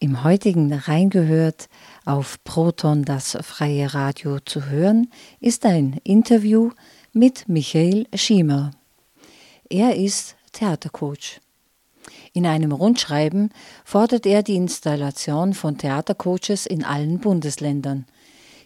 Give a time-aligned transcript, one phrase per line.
[0.00, 1.68] Im heutigen Reingehört
[2.04, 6.70] auf Proton das freie Radio zu hören, ist ein Interview
[7.12, 8.72] mit Michael Schiemer.
[9.70, 11.40] Er ist Theatercoach.
[12.32, 13.50] In einem Rundschreiben
[13.84, 18.06] fordert er die Installation von Theatercoaches in allen Bundesländern.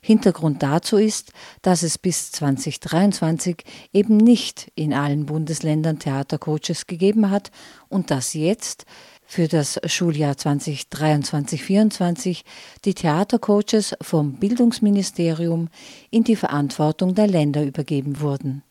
[0.00, 1.32] Hintergrund dazu ist,
[1.62, 7.50] dass es bis 2023 eben nicht in allen Bundesländern Theatercoaches gegeben hat
[7.88, 8.86] und dass jetzt
[9.28, 12.40] für das Schuljahr 2023-24
[12.86, 15.68] die Theatercoaches vom Bildungsministerium
[16.10, 18.62] in die Verantwortung der Länder übergeben wurden.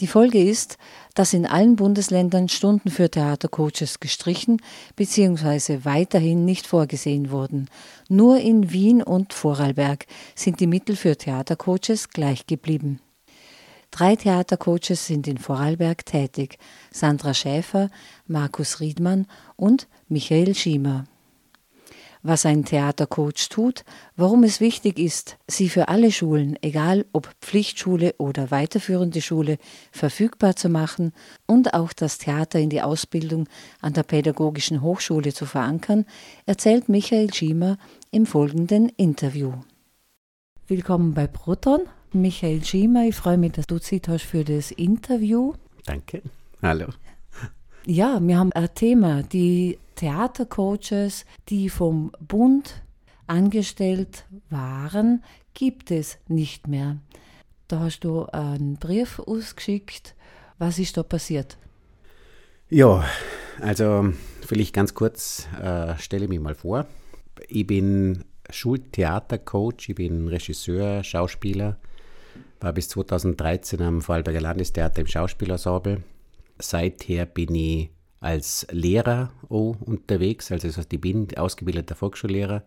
[0.00, 0.76] Die Folge ist,
[1.14, 4.60] dass in allen Bundesländern Stunden für Theatercoaches gestrichen
[4.96, 5.84] bzw.
[5.84, 7.70] weiterhin nicht vorgesehen wurden.
[8.08, 13.00] Nur in Wien und Vorarlberg sind die Mittel für Theatercoaches gleich geblieben.
[13.96, 16.58] Drei Theatercoaches sind in Vorarlberg tätig:
[16.90, 17.88] Sandra Schäfer,
[18.26, 21.04] Markus Riedmann und Michael Schiemer.
[22.22, 28.14] Was ein Theatercoach tut, warum es wichtig ist, sie für alle Schulen, egal ob Pflichtschule
[28.18, 29.56] oder weiterführende Schule,
[29.92, 31.14] verfügbar zu machen
[31.46, 33.48] und auch das Theater in die Ausbildung
[33.80, 36.04] an der Pädagogischen Hochschule zu verankern,
[36.44, 37.78] erzählt Michael Schiemer
[38.10, 39.54] im folgenden Interview.
[40.66, 41.88] Willkommen bei Proton.
[42.12, 45.54] Michael Schiemer, ich freue mich, dass du Zeit hast für das Interview.
[45.84, 46.22] Danke.
[46.62, 46.86] Hallo.
[47.84, 52.82] Ja, wir haben ein Thema, die Theatercoaches, die vom Bund
[53.26, 55.22] angestellt waren,
[55.54, 56.98] gibt es nicht mehr.
[57.68, 60.14] Da hast du einen Brief ausgeschickt.
[60.58, 61.58] Was ist da passiert?
[62.68, 63.04] Ja,
[63.60, 66.86] also vielleicht ganz kurz äh, stelle mich mal vor.
[67.48, 71.78] Ich bin Schultheatercoach, ich bin Regisseur, Schauspieler,
[72.60, 76.02] war bis 2013 am Vorarlberger Landestheater im Schauspielensemble.
[76.58, 82.62] Seither bin ich als Lehrer unterwegs, also ich bin ausgebildeter Volksschullehrer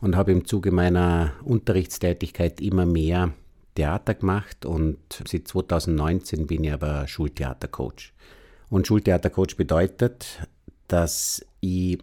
[0.00, 3.32] und habe im Zuge meiner Unterrichtstätigkeit immer mehr
[3.74, 8.12] Theater gemacht und seit 2019 bin ich aber Schultheatercoach.
[8.68, 10.46] Und Schultheatercoach bedeutet,
[10.88, 11.98] dass ich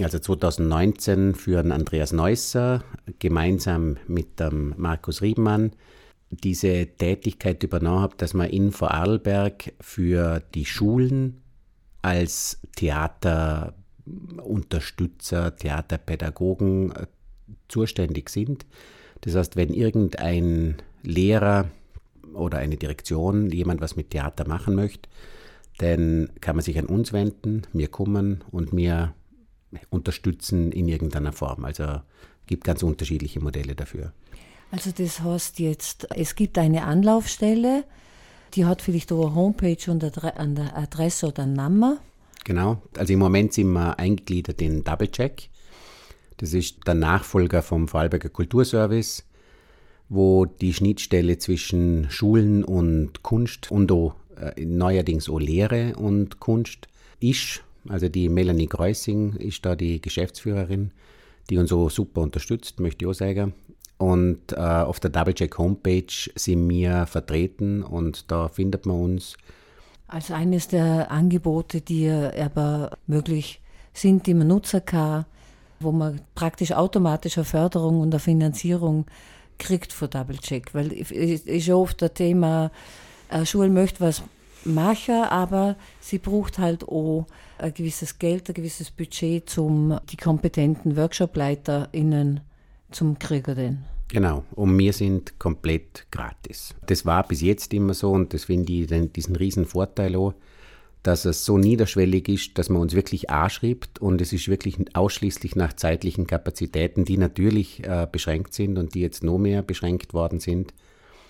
[0.00, 2.82] also 2019 für Andreas Neusser
[3.18, 5.72] gemeinsam mit dem Markus Riemann
[6.36, 11.42] diese Tätigkeit übernommen habe, dass man in Vorarlberg für die Schulen
[12.02, 17.06] als Theaterunterstützer, Theaterpädagogen äh,
[17.68, 18.66] zuständig sind.
[19.22, 21.70] Das heißt, wenn irgendein Lehrer
[22.34, 25.08] oder eine Direktion jemand was mit Theater machen möchte,
[25.78, 29.14] dann kann man sich an uns wenden, mir kommen und mir
[29.90, 31.64] unterstützen in irgendeiner Form.
[31.64, 32.00] Also
[32.46, 34.12] gibt ganz unterschiedliche Modelle dafür.
[34.74, 37.84] Also das heißt jetzt, es gibt eine Anlaufstelle,
[38.54, 41.98] die hat vielleicht auch eine Homepage und eine Adresse oder einen Namen.
[42.42, 45.48] Genau, also im Moment sind wir eingegliedert in Doublecheck.
[46.38, 49.22] Das ist der Nachfolger vom Vorarlberger Kulturservice,
[50.08, 56.88] wo die Schnittstelle zwischen Schulen und Kunst und auch, äh, neuerdings auch Lehre und Kunst
[57.20, 57.62] ist.
[57.88, 60.90] Also die Melanie Kreusing ist da die Geschäftsführerin,
[61.48, 63.54] die uns so super unterstützt, möchte ich auch sagen.
[63.98, 69.36] Und äh, auf der Doublecheck Homepage sind wir vertreten und da findet man uns.
[70.08, 73.60] Als eines der Angebote, die aber möglich
[73.92, 75.24] sind, nutzen kann,
[75.80, 79.06] wo man praktisch automatisch eine Förderung und eine Finanzierung
[79.58, 80.74] kriegt von Doublecheck.
[80.74, 82.70] Weil es ist oft das Thema,
[83.28, 84.22] eine Schule möchte was
[84.64, 87.26] machen, aber sie braucht halt auch
[87.58, 92.40] ein gewisses Geld, ein gewisses Budget, um die kompetenten WorkshopleiterInnen
[92.94, 93.84] zum kriegen.
[94.08, 96.74] Genau, und wir sind komplett gratis.
[96.86, 100.34] Das war bis jetzt immer so und das finde ich den, diesen riesen Vorteil auch,
[101.02, 105.56] dass es so niederschwellig ist, dass man uns wirklich anschreibt und es ist wirklich ausschließlich
[105.56, 110.40] nach zeitlichen Kapazitäten, die natürlich äh, beschränkt sind und die jetzt noch mehr beschränkt worden
[110.40, 110.72] sind.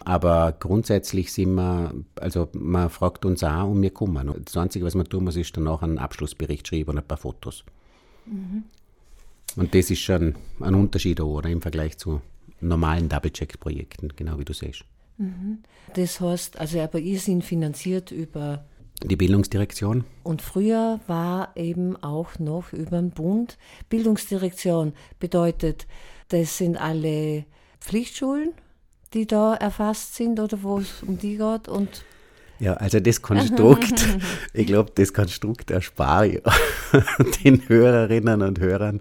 [0.04, 4.32] Aber grundsätzlich sind wir, also man fragt uns auch und wir kommen.
[4.44, 7.64] Das Einzige, was man tun muss, ist danach einen Abschlussbericht schreiben und ein paar Fotos.
[8.26, 8.64] Mhm.
[9.56, 12.20] Und das ist schon ein Unterschied auch, oder, im Vergleich zu
[12.60, 14.84] normalen Double-Check-Projekten, genau wie du siehst.
[15.18, 15.58] Mhm.
[15.94, 18.64] Das heißt, also aber ihr sind finanziert über
[19.02, 20.04] die Bildungsdirektion.
[20.22, 23.58] Und früher war eben auch noch über den Bund.
[23.88, 25.86] Bildungsdirektion bedeutet,
[26.28, 27.44] das sind alle
[27.80, 28.52] Pflichtschulen,
[29.12, 32.04] die da erfasst sind oder wo es um die geht und
[32.60, 34.06] ja, also das Konstrukt,
[34.52, 36.42] ich glaube, das Konstrukt erspare ich
[37.44, 39.00] den Hörerinnen und Hörern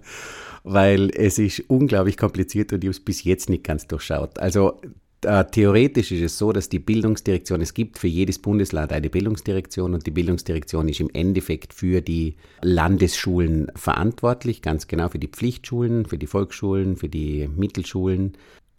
[0.64, 4.38] weil es ist unglaublich kompliziert und ich habe es bis jetzt nicht ganz durchschaut.
[4.38, 4.80] Also
[5.24, 9.94] äh, theoretisch ist es so, dass die Bildungsdirektion, es gibt für jedes Bundesland eine Bildungsdirektion
[9.94, 16.06] und die Bildungsdirektion ist im Endeffekt für die Landesschulen verantwortlich, ganz genau für die Pflichtschulen,
[16.06, 18.32] für die Volksschulen, für die Mittelschulen.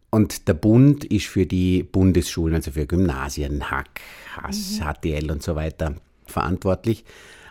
[0.10, 4.02] Und der Bund ist für die Bundesschulen, also für Gymnasien, Hack,
[4.38, 4.86] HAS, mhm.
[4.86, 5.96] HTL und so weiter
[6.26, 7.06] verantwortlich.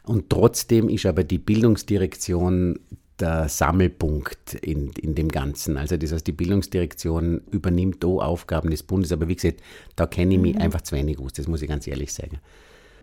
[0.05, 2.79] Und trotzdem ist aber die Bildungsdirektion
[3.21, 5.77] der Sammelpunkt in, in dem Ganzen.
[5.77, 9.61] Also das heißt, die Bildungsdirektion übernimmt da Aufgaben des Bundes, aber wie gesagt,
[9.97, 10.63] da kenne ich mich mhm.
[10.63, 12.41] einfach zu wenig aus, das muss ich ganz ehrlich sagen.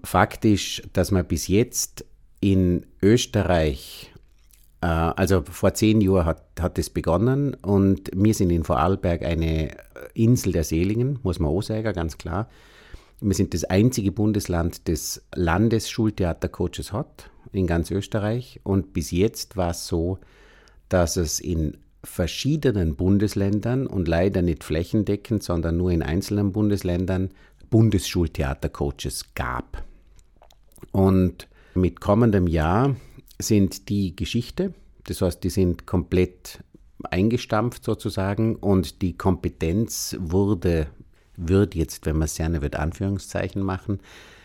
[0.03, 2.05] Fakt ist, dass man bis jetzt
[2.39, 4.11] in Österreich,
[4.81, 9.77] äh, also vor zehn Jahren hat, hat es begonnen und wir sind in Vorarlberg eine
[10.13, 12.49] Insel der Seligen, muss man auch sagen, ganz klar.
[13.21, 18.59] Wir sind das einzige Bundesland, das Landesschultheatercoaches hat in ganz Österreich.
[18.63, 20.17] Und bis jetzt war es so,
[20.89, 27.29] dass es in verschiedenen Bundesländern und leider nicht flächendeckend, sondern nur in einzelnen Bundesländern
[27.69, 29.83] Bundesschultheatercoaches gab.
[30.91, 32.95] Und mit kommendem Jahr
[33.39, 34.73] sind die Geschichte,
[35.05, 36.63] das heißt, die sind komplett
[37.03, 40.87] eingestampft sozusagen und die Kompetenz wurde,
[41.37, 43.99] wird jetzt, wenn man es gerne wird, Anführungszeichen machen,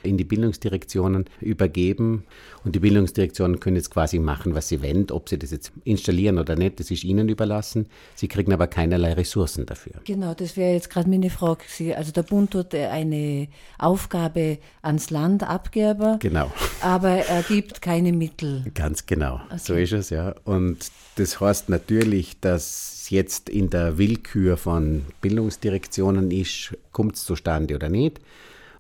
[0.07, 2.25] in die Bildungsdirektionen übergeben.
[2.65, 5.11] Und die Bildungsdirektionen können jetzt quasi machen, was sie wollen.
[5.11, 7.87] Ob sie das jetzt installieren oder nicht, das ist ihnen überlassen.
[8.15, 9.95] Sie kriegen aber keinerlei Ressourcen dafür.
[10.05, 11.65] Genau, das wäre jetzt gerade meine Frage.
[11.97, 13.49] Also der Bund tut eine
[13.79, 16.19] Aufgabe ans Land abgeben.
[16.19, 16.51] Genau.
[16.81, 18.65] Aber er gibt keine Mittel.
[18.75, 19.41] Ganz genau.
[19.47, 19.59] Okay.
[19.59, 20.35] So ist es, ja.
[20.45, 27.75] Und das heißt natürlich, dass jetzt in der Willkür von Bildungsdirektionen ist, kommt es zustande
[27.75, 28.21] oder nicht.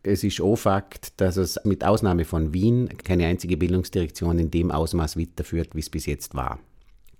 [0.06, 4.70] Es ist auch Fakt, dass es mit Ausnahme von Wien keine einzige Bildungsdirektion in dem
[4.70, 6.58] Ausmaß weiterführt, wie es bis jetzt war.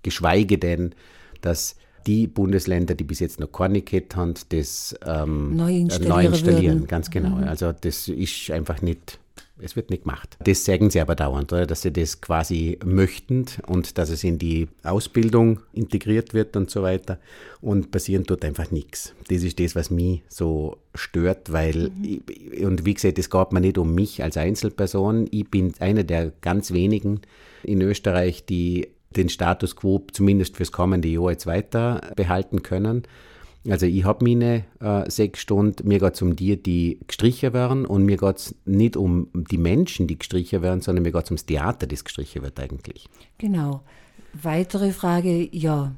[0.03, 0.95] Geschweige denn,
[1.41, 1.75] dass
[2.07, 6.87] die Bundesländer, die bis jetzt noch keine gehabt haben, das ähm, neu installieren, neu installieren
[6.87, 7.35] ganz genau.
[7.35, 7.43] Mhm.
[7.43, 9.19] Also das ist einfach nicht
[9.59, 10.37] es wird nicht gemacht.
[10.43, 11.65] Das sagen sie aber dauernd, oder?
[11.65, 16.83] dass sie das quasi möchten und dass es in die Ausbildung integriert wird und so
[16.83, 17.19] weiter.
[17.61, 19.13] Und passieren tut einfach nichts.
[19.29, 22.21] Das ist das, was mich so stört, weil, mhm.
[22.27, 25.27] ich, und wie gesagt, es geht mir nicht um mich als Einzelperson.
[25.31, 27.21] Ich bin einer der ganz wenigen
[27.63, 33.03] in Österreich, die den Status quo zumindest fürs kommende Jahr jetzt weiter behalten können.
[33.69, 37.85] Also ich habe meine äh, sechs Stunden, mir geht es um die, die gestrichen werden
[37.85, 41.31] und mir geht es nicht um die Menschen, die gestrichen werden, sondern mir geht es
[41.31, 43.07] ums Theater, das gestrichen wird eigentlich.
[43.37, 43.81] Genau.
[44.33, 45.93] Weitere Frage, ja,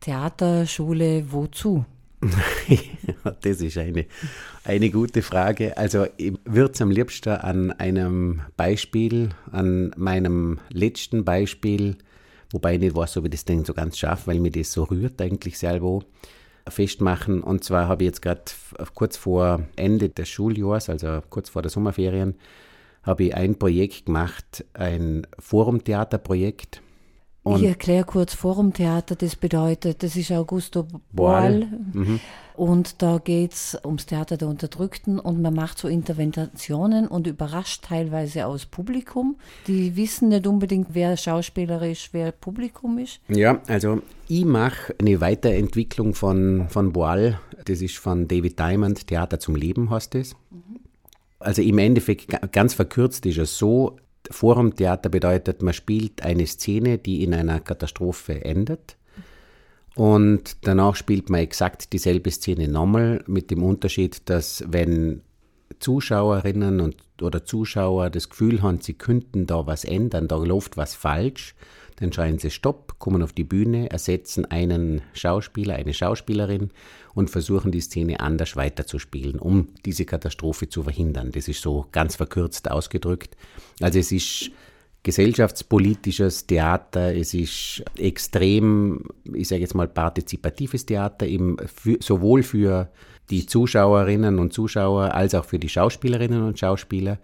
[0.00, 1.84] Theater, Schule, wozu?
[3.40, 4.06] das ist eine,
[4.64, 5.76] eine gute Frage.
[5.76, 11.96] Also ich würde es am liebsten an einem Beispiel, an meinem letzten Beispiel,
[12.50, 14.84] wobei ich nicht weiß, ob ich das Ding so ganz schaffe, weil mir das so
[14.84, 16.02] rührt eigentlich selber
[16.70, 17.42] festmachen.
[17.42, 18.42] Und zwar habe ich jetzt gerade
[18.94, 22.34] kurz vor Ende des Schuljahres, also kurz vor der Sommerferien,
[23.02, 26.82] habe ich ein Projekt gemacht, ein Forumtheaterprojekt.
[27.54, 31.66] Und ich erkläre kurz Forumtheater, das bedeutet, das ist Augusto Boal.
[31.92, 32.20] Mhm.
[32.58, 37.84] Und da geht es ums Theater der Unterdrückten und man macht so Interventionen und überrascht
[37.84, 39.36] teilweise aus Publikum.
[39.68, 43.20] Die wissen nicht unbedingt, wer Schauspieler ist, wer Publikum ist.
[43.28, 47.38] Ja, also ich mache eine Weiterentwicklung von, von Boal.
[47.64, 50.34] Das ist von David Diamond, Theater zum Leben heißt es.
[50.50, 50.80] Mhm.
[51.38, 53.98] Also im Endeffekt, ganz verkürzt ist es so,
[54.30, 58.96] Forumtheater bedeutet, man spielt eine Szene, die in einer Katastrophe endet.
[59.94, 65.22] Und danach spielt man exakt dieselbe Szene nochmal, mit dem Unterschied, dass wenn
[65.80, 70.94] Zuschauerinnen und, oder Zuschauer das Gefühl haben, sie könnten da was ändern, da läuft was
[70.94, 71.54] falsch,
[72.00, 76.70] dann schreien sie Stopp, kommen auf die Bühne, ersetzen einen Schauspieler, eine Schauspielerin
[77.14, 81.32] und versuchen die Szene anders weiterzuspielen, um diese Katastrophe zu verhindern.
[81.32, 83.36] Das ist so ganz verkürzt ausgedrückt.
[83.80, 84.50] Also es ist
[85.02, 92.90] gesellschaftspolitisches Theater, es ist extrem, ich sage jetzt mal, partizipatives Theater, eben für, sowohl für
[93.30, 97.18] die Zuschauerinnen und Zuschauer als auch für die Schauspielerinnen und Schauspieler.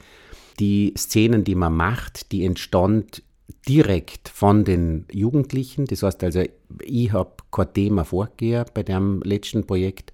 [0.60, 3.22] Die Szenen, die man macht, die entstand
[3.68, 5.86] direkt von den Jugendlichen.
[5.86, 6.42] Das heißt also,
[6.82, 10.12] ich habe kein Thema vorgegeben bei dem letzten Projekt.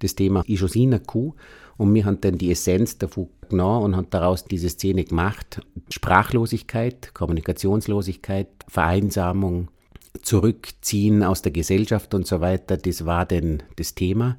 [0.00, 1.34] Das Thema ist einer Kuh
[1.76, 5.60] und wir haben dann die Essenz davon genommen und haben daraus diese Szene gemacht.
[5.90, 9.68] Sprachlosigkeit, Kommunikationslosigkeit, Vereinsamung,
[10.22, 14.38] Zurückziehen aus der Gesellschaft und so weiter, das war dann das Thema.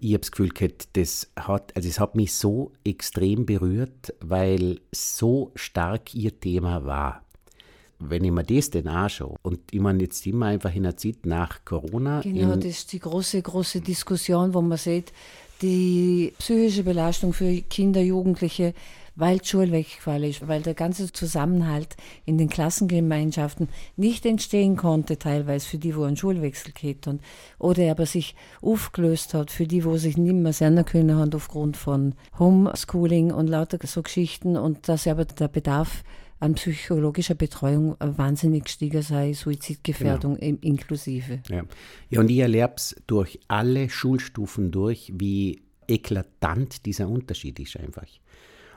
[0.00, 4.80] Ich habe das Gefühl gehabt, das hat, also es hat mich so extrem berührt, weil
[4.92, 7.22] so stark ihr Thema war
[8.08, 11.24] wenn ich mir das denn anschaue, und ich meine, jetzt immer einfach in der Zeit
[11.24, 12.20] nach Corona.
[12.20, 15.12] Genau, das ist die große, große Diskussion, wo man sieht,
[15.62, 18.74] die psychische Belastung für Kinder, Jugendliche,
[19.14, 25.18] weil die Schule weggefallen ist, weil der ganze Zusammenhalt in den Klassengemeinschaften nicht entstehen konnte,
[25.18, 27.20] teilweise für die, wo einen Schulwechsel geht und,
[27.58, 31.76] oder aber sich aufgelöst hat, für die, wo sich nicht mehr sehen können haben aufgrund
[31.76, 36.02] von Homeschooling und lauter so Geschichten und dass aber der Bedarf
[36.42, 40.58] an psychologischer Betreuung wahnsinnig gestiegen sei, Suizidgefährdung genau.
[40.60, 41.40] inklusive.
[41.48, 41.62] Ja.
[42.10, 48.08] ja, und ich erlebe es durch alle Schulstufen durch, wie eklatant dieser Unterschied ist einfach.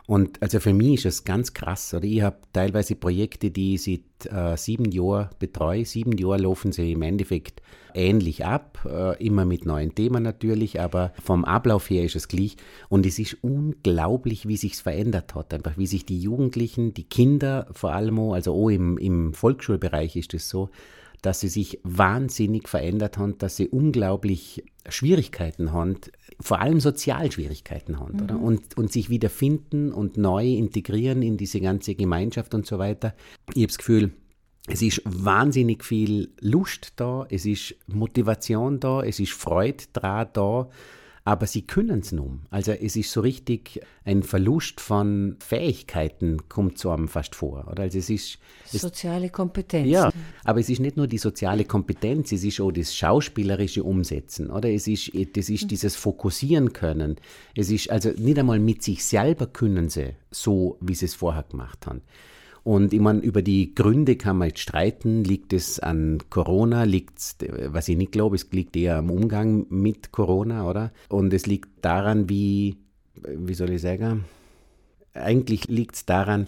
[0.08, 1.94] Und also für mich ist es ganz krass.
[1.94, 5.86] Oder ich habe teilweise Projekte, die ich seit äh, sieben Jahren betreue.
[5.86, 7.62] Sieben Jahre laufen sie im Endeffekt
[7.96, 12.58] ähnlich ab, äh, immer mit neuen Themen natürlich, aber vom Ablauf her ist es gleich.
[12.88, 15.54] Und es ist unglaublich, wie sich verändert hat.
[15.54, 20.16] Einfach wie sich die Jugendlichen, die Kinder vor allem, auch, also auch im, im Volksschulbereich
[20.18, 20.70] ist es so,
[21.24, 25.98] dass sie sich wahnsinnig verändert haben, dass sie unglaublich Schwierigkeiten haben,
[26.40, 28.24] vor allem Sozialschwierigkeiten haben, mhm.
[28.24, 28.40] oder?
[28.40, 33.14] Und, und sich wiederfinden und neu integrieren in diese ganze Gemeinschaft und so weiter.
[33.50, 34.12] Ich habe das Gefühl,
[34.68, 40.70] es ist wahnsinnig viel Lust da, es ist Motivation da, es ist Freude da
[41.28, 42.42] aber sie können es nun.
[42.52, 47.68] Also es ist so richtig ein Verlust von Fähigkeiten kommt so einem fast vor.
[47.72, 47.82] Oder?
[47.84, 48.38] Also es ist
[48.72, 49.90] es, soziale Kompetenz.
[49.90, 50.12] Ja,
[50.44, 54.52] aber es ist nicht nur die soziale Kompetenz, es ist auch das schauspielerische Umsetzen.
[54.52, 57.16] Oder es ist, das ist dieses Fokussieren können.
[57.56, 61.44] Es ist also nicht einmal mit sich selber können sie so, wie sie es vorher
[61.44, 62.04] gemacht haben.
[62.66, 65.24] Und ich meine, über die Gründe kann man jetzt streiten.
[65.24, 66.82] Liegt es an Corona?
[66.82, 70.92] Liegt es, was ich nicht glaube, es liegt eher am Umgang mit Corona, oder?
[71.08, 72.78] Und es liegt daran, wie,
[73.22, 74.26] wie soll ich sagen?
[75.14, 76.48] Eigentlich liegt es daran,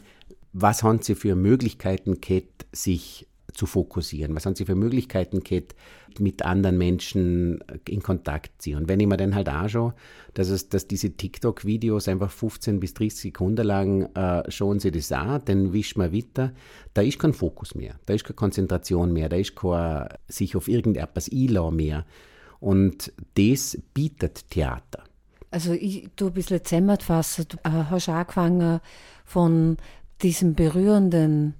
[0.53, 4.35] was haben sie für Möglichkeiten gehabt, sich zu fokussieren?
[4.35, 5.75] Was haben sie für Möglichkeiten gehabt,
[6.19, 8.77] mit anderen Menschen in Kontakt zu ziehen?
[8.77, 9.93] Und wenn ich mir dann halt anschaue,
[10.33, 15.11] dass, es, dass diese TikTok-Videos einfach 15 bis 30 Sekunden lang äh, schauen sie das
[15.11, 16.53] an, dann wischt man weiter,
[16.93, 20.67] da ist kein Fokus mehr, da ist keine Konzentration mehr, da ist kein sich auf
[20.67, 22.05] irgendetwas einlassen mehr.
[22.59, 25.03] Und das bietet Theater.
[25.51, 27.45] Also ich tu ein bisschen zusammenfassen.
[27.47, 28.79] Du äh, hast angefangen
[29.25, 29.77] von
[30.21, 31.55] diesem berührenden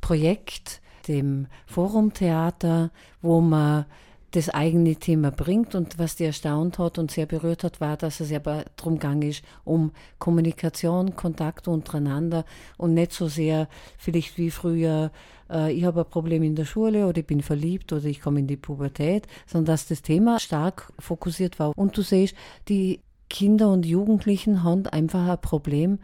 [0.00, 0.80] Projekt,
[1.10, 2.90] dem Forumtheater,
[3.20, 3.84] wo man
[4.30, 5.74] das eigene Thema bringt.
[5.74, 9.22] Und was die erstaunt hat und sehr berührt hat, war, dass es aber darum gegangen
[9.22, 12.44] ist, um Kommunikation, Kontakt untereinander
[12.76, 15.10] und nicht so sehr vielleicht wie früher,
[15.50, 18.40] äh, ich habe ein Problem in der Schule oder ich bin verliebt oder ich komme
[18.40, 21.76] in die Pubertät, sondern dass das Thema stark fokussiert war.
[21.76, 22.34] Und du siehst,
[22.68, 25.98] die Kinder und Jugendlichen haben einfach ein Problem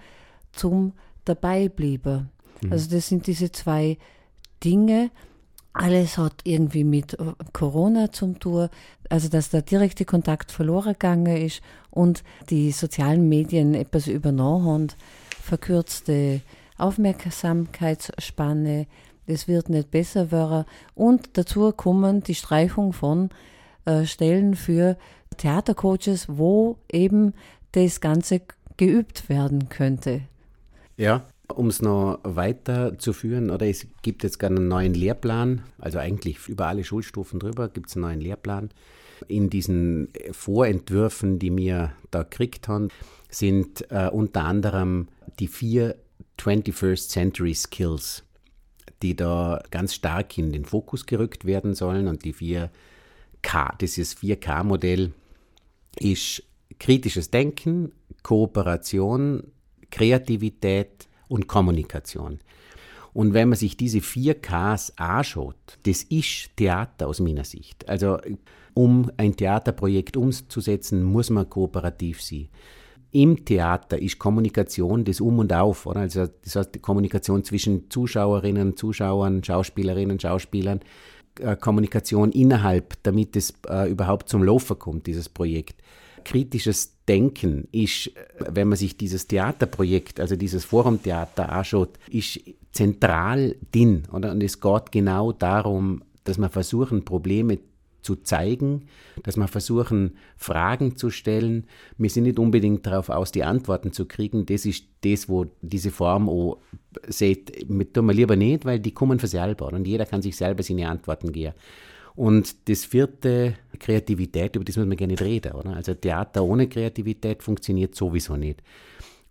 [0.53, 0.93] zum
[1.25, 2.31] Dabeibleiben.
[2.63, 2.73] Mhm.
[2.73, 3.99] Also das sind diese zwei
[4.67, 5.11] Dinge.
[5.73, 8.69] Alles hat irgendwie mit äh, Corona zum tun,
[9.09, 14.89] also dass der direkte Kontakt verloren gegangen ist und die sozialen Medien etwas übernommen haben,
[15.41, 16.41] verkürzte
[16.79, 18.87] Aufmerksamkeitsspanne,
[19.27, 20.65] es wird nicht besser werden.
[20.95, 23.31] Und dazu kommen die Streichung von
[23.85, 24.97] äh, Stellen für
[25.37, 27.35] Theatercoaches, wo eben
[27.73, 28.41] das Ganze
[28.77, 30.23] geübt werden könnte.
[30.97, 31.25] Ja,
[31.55, 36.67] um es noch weiterzuführen, oder es gibt jetzt gerade einen neuen Lehrplan, also eigentlich über
[36.67, 38.71] alle Schulstufen drüber gibt es einen neuen Lehrplan.
[39.29, 42.89] In diesen Vorentwürfen, die wir da gekriegt haben,
[43.31, 45.97] sind äh, unter anderem die vier
[46.39, 48.25] 21st Century Skills,
[49.03, 52.09] die da ganz stark in den Fokus gerückt werden sollen.
[52.09, 55.13] Und die 4K, dieses 4K-Modell
[55.99, 56.43] ist
[56.79, 59.45] kritisches Denken, Kooperation,
[59.91, 62.41] Kreativität, und Kommunikation.
[63.13, 67.89] Und wenn man sich diese vier Ks anschaut, das ist Theater aus meiner Sicht.
[67.89, 68.19] Also
[68.75, 72.49] um ein Theaterprojekt umzusetzen, muss man kooperativ sein.
[73.13, 76.01] Im Theater ist Kommunikation das Um und Auf, oder?
[76.01, 80.81] Also das heißt die Kommunikation zwischen Zuschauerinnen, Zuschauern, Schauspielerinnen, Schauspielern,
[81.41, 85.81] äh, Kommunikation innerhalb, damit es äh, überhaupt zum Laufen kommt, dieses Projekt
[86.27, 92.41] kritisches Denken ist, wenn man sich dieses Theaterprojekt, also dieses Forumtheater anschaut, ist
[92.73, 94.03] zentral drin.
[94.13, 94.33] Oder?
[94.33, 97.61] Und es geht genau darum, dass man versuchen, Probleme
[98.03, 98.87] zu zeigen,
[99.23, 101.67] dass wir versuchen, Fragen zu stellen.
[101.97, 104.47] Wir sind nicht unbedingt darauf aus, die Antworten zu kriegen.
[104.47, 106.59] Das ist das, wo diese Form auch
[107.07, 110.65] sieht, tun wir lieber nicht, weil die kommen für selber und jeder kann sich selber
[110.65, 111.55] seine Antworten geben.
[112.17, 115.53] Und das vierte, Kreativität, über das muss man gerne nicht reden.
[115.53, 115.77] Oder?
[115.77, 118.63] Also Theater ohne Kreativität funktioniert sowieso nicht.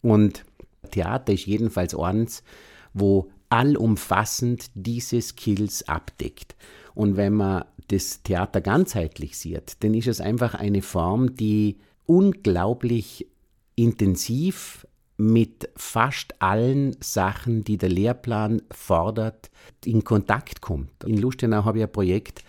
[0.01, 0.45] Und
[0.91, 2.43] Theater ist jedenfalls eins,
[2.93, 6.55] wo allumfassend diese Skills abdeckt.
[6.93, 13.27] Und wenn man das Theater ganzheitlich sieht, dann ist es einfach eine Form, die unglaublich
[13.75, 14.87] intensiv
[15.17, 19.49] mit fast allen Sachen, die der Lehrplan fordert,
[19.83, 21.03] in Kontakt kommt.
[21.03, 22.43] In Lustenau habe ich ein Projekt,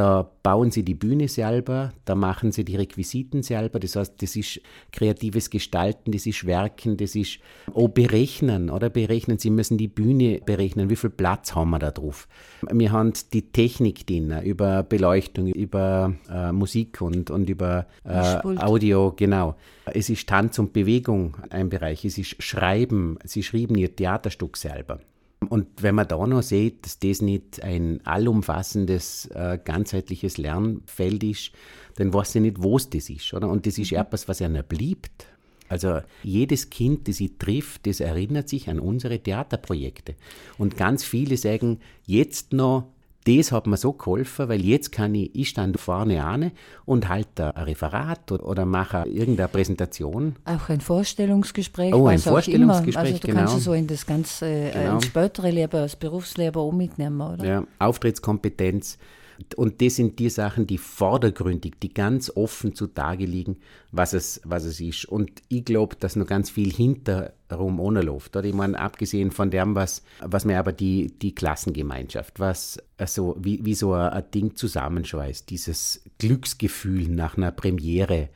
[0.00, 3.78] da bauen sie die Bühne selber, da machen sie die Requisiten selber.
[3.78, 7.38] Das heißt, das ist kreatives Gestalten, das ist Werken, das ist
[7.74, 8.88] auch berechnen, oder?
[8.88, 12.28] Berechnen, sie müssen die Bühne berechnen, wie viel Platz haben wir da drauf.
[12.72, 19.12] Wir haben die Technik drin, über Beleuchtung, über äh, Musik und, und über äh, Audio,
[19.14, 19.56] genau.
[19.84, 25.00] Es ist Tanz und Bewegung ein Bereich, es ist Schreiben, sie schrieben ihr Theaterstück selber.
[25.48, 31.52] Und wenn man da noch sieht, dass das nicht ein allumfassendes, äh, ganzheitliches Lernfeld ist,
[31.96, 33.32] dann weiß ich nicht, wo es das ist.
[33.32, 33.48] Oder?
[33.48, 33.98] Und das ist mhm.
[33.98, 35.26] etwas, was einer bleibt.
[35.68, 40.16] Also jedes Kind, das ich trifft, das erinnert sich an unsere Theaterprojekte.
[40.58, 42.88] Und ganz viele sagen jetzt noch,
[43.24, 46.52] das hat mir so geholfen, weil jetzt kann ich, ich stand vorne an
[46.86, 50.36] und halte ein Referat oder, oder mache irgendeine Präsentation.
[50.44, 51.94] Auch ein Vorstellungsgespräch.
[51.94, 53.38] Oh, ein Vorstellungsgespräch, also du genau.
[53.40, 54.94] kannst es so in das ganze äh, genau.
[54.94, 57.44] ins spätere Leben, als Berufsleben auch mitnehmen, oder?
[57.44, 58.98] Ja, Auftrittskompetenz.
[59.56, 63.56] Und das sind die Sachen, die vordergründig, die ganz offen zutage liegen,
[63.92, 65.04] was es, was es ist.
[65.06, 68.10] Und ich glaube, dass noch ganz viel hinterherum ohne.
[68.10, 68.44] Oder?
[68.44, 73.64] Ich meine, abgesehen von dem, was, was mir aber die, die Klassengemeinschaft, was also wie,
[73.64, 78.28] wie so ein, ein Ding zusammenschweißt, dieses Glücksgefühl nach einer Premiere,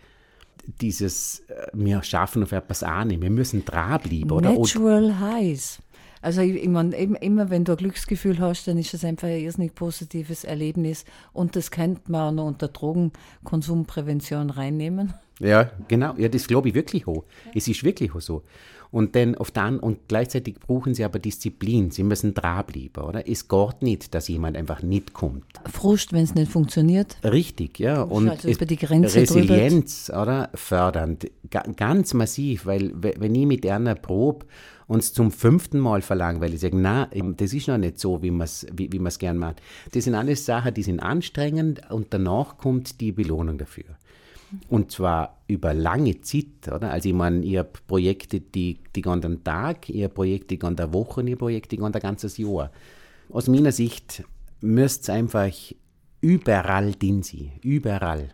[0.80, 4.30] dieses, äh, wir schaffen auf etwas an, wir müssen dranbleiben.
[4.30, 4.52] Oder?
[4.52, 5.78] Natural Highs.
[6.24, 9.40] Also ich, ich meine, immer wenn du ein Glücksgefühl hast, dann ist das einfach ein
[9.40, 11.04] irrsinnig positives Erlebnis
[11.34, 15.12] und das könnte man auch noch unter Drogenkonsumprävention reinnehmen.
[15.38, 16.14] Ja, genau.
[16.16, 17.24] Ja, das glaube ich wirklich hoch.
[17.44, 17.52] Ja.
[17.56, 18.42] Es ist wirklich so.
[18.90, 21.90] Und dann auf dann und gleichzeitig brauchen sie aber Disziplin.
[21.90, 23.28] Sie müssen dranbleiben, oder?
[23.28, 25.44] Es geht nicht, dass jemand einfach nicht kommt.
[25.70, 27.18] Frust, wenn es nicht funktioniert.
[27.24, 28.02] Richtig, ja.
[28.02, 30.22] Und also über die Grenze Resilienz, drüber.
[30.22, 30.50] oder?
[30.54, 31.28] Fördernd.
[31.76, 34.46] Ganz massiv, weil wenn ich mit einer probe
[34.86, 38.30] uns zum fünften Mal verlangen, weil ich sage, na, das ist noch nicht so, wie
[38.30, 39.62] man es wie, wie gern macht.
[39.92, 43.96] Das sind alles Sachen, die sind anstrengend und danach kommt die Belohnung dafür.
[44.68, 46.90] Und zwar über lange Zeit, oder?
[46.90, 50.58] Also ich meine, ich habe Projekte, die, die gehen den Tag, ich habe Projekte, die
[50.58, 52.70] gehen der Woche und Projekte, die gehen ein ganzes Jahr.
[53.30, 54.22] Aus meiner Sicht
[54.60, 55.50] müsst es einfach
[56.20, 58.30] überall drin sein, überall.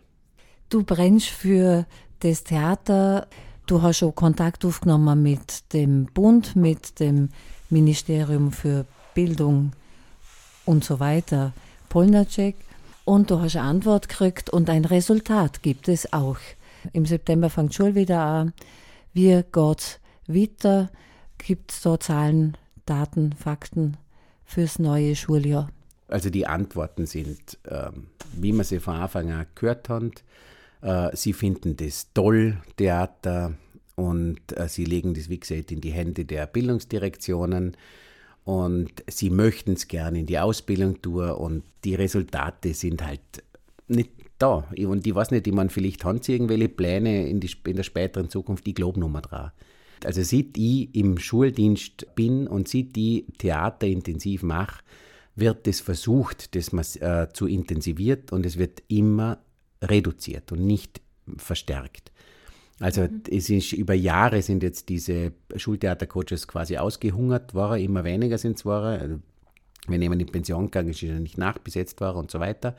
[0.69, 1.87] Du brennst für
[2.21, 3.27] das Theater
[3.71, 7.29] Du hast schon Kontakt aufgenommen mit dem Bund, mit dem
[7.69, 9.71] Ministerium für Bildung
[10.65, 11.53] und so weiter,
[11.89, 12.57] Polnacek,
[13.05, 16.39] und du hast eine Antwort gekriegt und ein Resultat gibt es auch.
[16.93, 18.55] Im September fängt Schule wieder an.
[19.13, 20.91] Wie geht weiter?
[21.39, 22.57] Gibt es da Zahlen,
[22.87, 23.99] Daten, Fakten
[24.47, 25.71] fürs neue Schuljahr?
[26.09, 30.25] Also die Antworten sind, ähm, wie man sie von Anfang an gehört hat,
[31.15, 33.55] sie finden das toll, Theater,
[34.01, 37.77] und äh, sie legen das, wie gesagt, in die Hände der Bildungsdirektionen
[38.45, 43.21] und sie möchten es gerne in die Ausbildung tun und die Resultate sind halt
[43.89, 44.67] nicht da.
[44.77, 47.83] Und ich weiß nicht, ich meine, vielleicht haben sie irgendwelche Pläne in, die, in der
[47.83, 49.53] späteren Zukunft, ich glaube nur mal dran.
[50.03, 54.83] Also sieht ich im Schuldienst bin und sieht ich Theater intensiv mache,
[55.37, 59.39] wird es versucht, dass man äh, zu intensiviert und es wird immer
[59.83, 61.01] reduziert und nicht
[61.37, 62.11] verstärkt.
[62.81, 63.23] Also mhm.
[63.31, 68.65] es ist über Jahre sind jetzt diese Schultheatercoaches quasi ausgehungert worden, immer weniger sind es
[68.65, 69.01] worden.
[69.01, 69.19] Also,
[69.87, 72.77] wenn jemand in Pension gegangen ist, ist er nicht nachbesetzt worden und so weiter.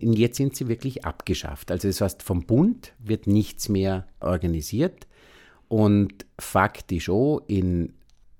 [0.00, 1.70] Und jetzt sind sie wirklich abgeschafft.
[1.70, 5.06] Also das heißt, vom Bund wird nichts mehr organisiert.
[5.68, 7.94] Und faktisch auch in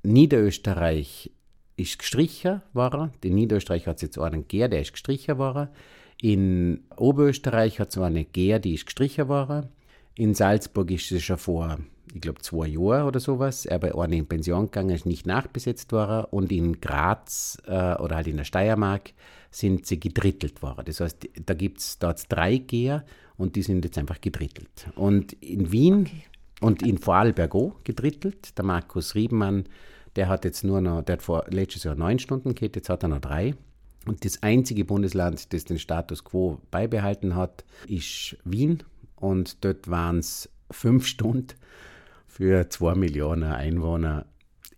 [0.04, 1.32] Niederösterreich
[1.76, 3.10] ist gestrichen worden.
[3.22, 5.68] In Niederösterreich hat es jetzt einen Gär, der ist gestrichen worden.
[6.24, 9.68] In Oberösterreich hat es einen Gär, die ist gestrichen worden.
[10.14, 11.80] In Salzburg ist es schon vor,
[12.14, 15.92] ich glaube, zwei Jahren oder sowas, er bei einer in Pension gegangen, ist nicht nachbesetzt
[15.92, 19.12] worden und in Graz äh, oder halt in der Steiermark
[19.50, 20.86] sind sie gedrittelt worden.
[20.86, 23.04] Das heißt, da gibt es dort drei Geher
[23.36, 24.88] und die sind jetzt einfach gedrittelt.
[24.96, 26.24] Und in Wien okay.
[26.62, 28.56] und in Vorarlberg auch gedrittelt.
[28.56, 29.64] Der Markus Riebenmann,
[30.16, 33.02] der hat jetzt nur noch, der hat vor letztes Jahr neun Stunden gehabt, jetzt hat
[33.02, 33.52] er noch drei.
[34.06, 38.82] Und das einzige Bundesland, das den Status quo beibehalten hat, ist Wien
[39.16, 41.54] und dort waren es fünf Stunden
[42.26, 44.26] für zwei Millionen Einwohner.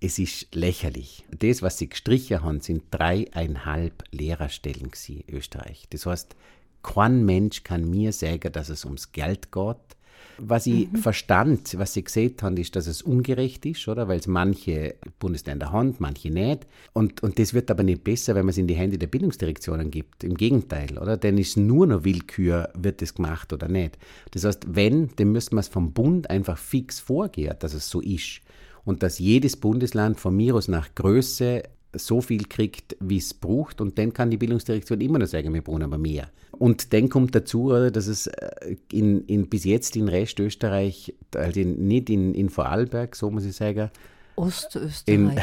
[0.00, 1.24] Es ist lächerlich.
[1.36, 5.86] Das, was sie gestrichen haben, sind dreieinhalb Lehrerstellen in Österreich.
[5.90, 6.36] Das heißt,
[6.82, 9.95] kein Mensch kann mir sagen, dass es ums Geld geht.
[10.38, 10.96] Was ich mhm.
[10.96, 14.08] verstand, was sie gesehen haben, ist, dass es ungerecht ist, oder?
[14.08, 16.66] Weil es manche Bundesländer haben, manche nicht.
[16.92, 19.90] Und, und das wird aber nicht besser, wenn man es in die Hände der Bildungsdirektionen
[19.90, 20.24] gibt.
[20.24, 21.16] Im Gegenteil, oder?
[21.16, 23.98] Denn ist nur noch Willkür, wird es gemacht oder nicht.
[24.32, 28.00] Das heißt, wenn, dann müsste man es vom Bund einfach fix vorgehen, dass es so
[28.00, 28.40] ist.
[28.84, 31.64] Und dass jedes Bundesland von mir aus nach Größe
[31.98, 33.80] so viel kriegt, wie es braucht.
[33.80, 36.30] Und dann kann die Bildungsdirektion immer noch sagen, wir brauchen aber mehr.
[36.58, 41.86] Und dann kommt dazu, dass es äh, in, in, bis jetzt in Restösterreich, also in,
[41.86, 43.90] nicht in, in Vorarlberg, so muss ich sagen,
[44.36, 45.38] Ostösterreich.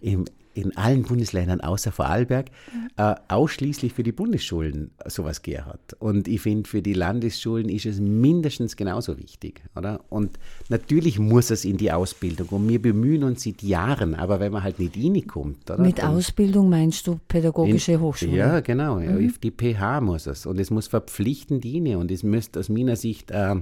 [0.00, 0.24] In, im,
[0.56, 2.88] in allen Bundesländern außer Vorarlberg mhm.
[2.96, 5.94] äh, ausschließlich für die Bundesschulen sowas gegeben hat.
[5.98, 9.62] Und ich finde, für die Landesschulen ist es mindestens genauso wichtig.
[9.76, 10.00] Oder?
[10.08, 10.38] Und
[10.70, 12.48] natürlich muss es in die Ausbildung.
[12.48, 15.70] Und wir bemühen uns seit Jahren, aber wenn man halt nicht reinkommt.
[15.70, 15.82] Oder?
[15.82, 18.36] Mit Dann, Ausbildung meinst du pädagogische in, Hochschule?
[18.36, 18.98] Ja, genau.
[18.98, 19.34] Mhm.
[19.42, 20.46] Die PH muss es.
[20.46, 21.96] Und es muss verpflichtend dienen.
[21.96, 23.56] Und es müsste aus meiner Sicht äh,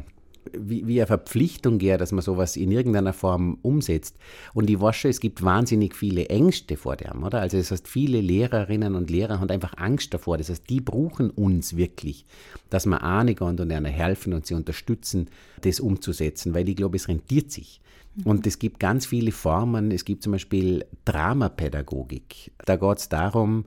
[0.53, 4.17] wie, wie eine Verpflichtung gäre, dass man sowas in irgendeiner Form umsetzt.
[4.53, 7.41] Und ich weiß schon, es gibt wahnsinnig viele Ängste vor dem, oder?
[7.41, 10.39] Also das heißt, viele Lehrerinnen und Lehrer haben einfach Angst davor.
[10.39, 12.27] Das heißt, die brauchen uns wirklich,
[12.71, 15.29] dass wir einigen und ihnen helfen und sie unterstützen,
[15.63, 17.81] das umzusetzen, weil ich glaube, es rentiert sich.
[18.25, 19.91] Und es gibt ganz viele Formen.
[19.91, 22.53] Es gibt zum Beispiel Dramapädagogik.
[22.65, 23.65] Da geht es darum,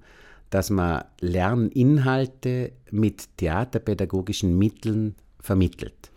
[0.49, 6.11] dass man Lerninhalte mit theaterpädagogischen Mitteln vermittelt.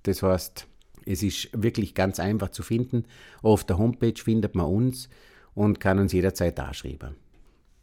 [0.03, 0.67] Das heißt,
[1.07, 3.05] es ist wirklich ganz einfach zu finden.
[3.43, 5.09] Auf der Homepage findet man uns
[5.55, 7.17] und kann uns jederzeit anschreiben.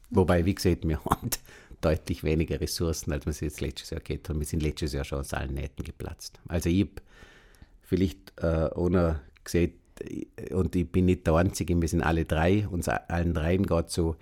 [0.10, 1.30] Wobei, wie gesagt, wir haben
[1.82, 4.40] deutlich weniger Ressourcen, als wir es jetzt letztes Jahr gehabt haben.
[4.40, 6.40] Wir sind letztes Jahr schon aus allen Nähten geplatzt.
[6.48, 6.92] Also ich habe
[7.82, 9.74] vielleicht äh, ohne gesehen,
[10.52, 14.16] und ich bin nicht der Einzige, wir sind alle drei, uns allen dreien geht so,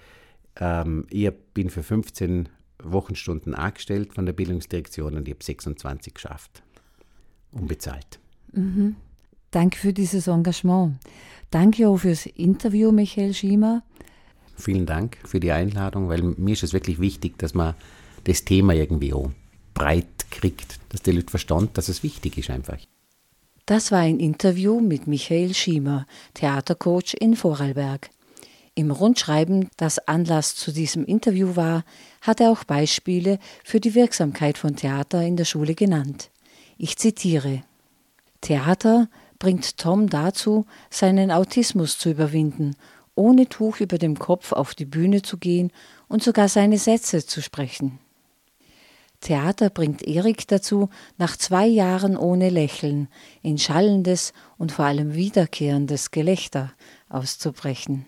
[0.58, 2.50] ähm, ich bin für 15
[2.84, 6.64] Wochenstunden angestellt von der Bildungsdirektion und ich habe 26 geschafft.
[7.52, 8.20] Unbezahlt.
[8.52, 8.96] Mhm.
[9.52, 10.98] Danke für dieses Engagement.
[11.52, 13.84] Danke auch fürs Interview, Michael Schiemer.
[14.56, 17.76] Vielen Dank für die Einladung, weil mir ist es wirklich wichtig, dass man
[18.24, 19.30] das Thema irgendwie auch
[19.74, 22.80] breit kriegt, dass die Leute verstanden, dass es wichtig ist einfach.
[23.66, 28.10] Das war ein Interview mit Michael Schiemer, Theatercoach in Vorarlberg.
[28.76, 31.84] Im Rundschreiben, das Anlass zu diesem Interview war,
[32.22, 36.30] hat er auch Beispiele für die Wirksamkeit von Theater in der Schule genannt.
[36.78, 37.64] Ich zitiere
[38.42, 42.76] Theater bringt Tom dazu, seinen Autismus zu überwinden
[43.16, 45.72] ohne Tuch über dem Kopf auf die Bühne zu gehen
[46.08, 48.00] und sogar seine Sätze zu sprechen.
[49.22, 53.08] Theater bringt Erik dazu, nach zwei Jahren ohne Lächeln
[53.42, 56.74] in schallendes und vor allem wiederkehrendes Gelächter
[57.10, 58.06] auszubrechen.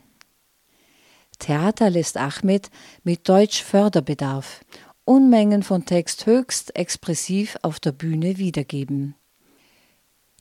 [1.40, 2.70] Theater lässt Ahmed
[3.04, 4.62] mit Deutsch Förderbedarf
[5.06, 9.16] Unmengen von Text höchst expressiv auf der Bühne wiedergeben.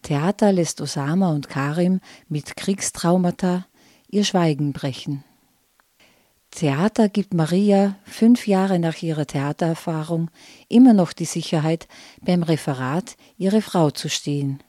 [0.02, 3.66] Theater lässt Osama und Karim mit Kriegstraumata
[4.08, 5.24] ihr Schweigen brechen.
[6.50, 10.30] Theater gibt Maria fünf Jahre nach ihrer Theatererfahrung
[10.68, 11.86] immer noch die Sicherheit,
[12.22, 14.62] beim Referat ihre Frau zu stehen.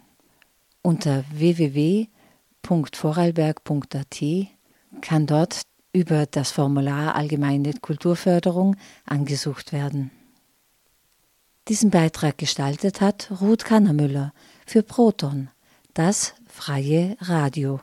[0.82, 4.24] Unter www.vorarlberg.at
[5.02, 5.64] kann dort
[6.00, 10.12] über das Formular Allgemeine Kulturförderung angesucht werden.
[11.68, 14.34] Diesen Beitrag gestaltet hat Ruth Kannermüller
[14.66, 15.50] für Proton,
[15.94, 17.82] das freie Radio.